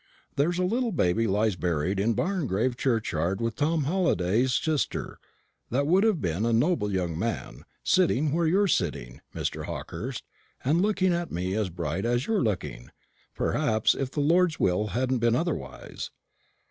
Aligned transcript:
There's 0.35 0.57
a 0.57 0.63
little 0.63 0.91
baby 0.91 1.27
lies 1.27 1.55
buried 1.55 1.99
in 1.99 2.15
Barngrave 2.15 2.75
churchyard 2.75 3.39
with 3.39 3.55
Tom 3.55 3.83
Halliday's 3.83 4.51
sister 4.55 5.19
that 5.69 5.85
would 5.85 6.03
have 6.03 6.19
been 6.19 6.43
a 6.43 6.51
noble 6.51 6.91
young 6.91 7.19
man, 7.19 7.65
sitting 7.83 8.31
where 8.31 8.47
you're 8.47 8.65
sitting, 8.65 9.21
Mr. 9.35 9.65
Hawkehurst, 9.65 10.23
and 10.63 10.81
looking 10.81 11.13
at 11.13 11.31
me 11.31 11.53
as 11.53 11.69
bright 11.69 12.03
as 12.03 12.25
you're 12.25 12.41
looking, 12.41 12.89
perhaps, 13.35 13.93
if 13.93 14.09
the 14.09 14.21
Lord's 14.21 14.59
will 14.59 14.87
hadn't 14.87 15.19
been 15.19 15.35
otherwise. 15.35 16.09